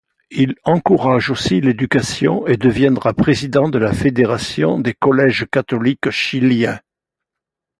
Il 0.31 0.55
encourage 0.63 1.29
aussi 1.29 1.61
l'éducation 1.61 2.47
et 2.47 2.57
deviendra 2.57 3.13
président 3.13 3.69
de 3.69 3.77
la 3.77 3.93
Fédération 3.93 4.79
des 4.79 4.95
Collèges 4.95 5.45
Catholiques 5.51 6.09
Chiliens. 6.09 6.79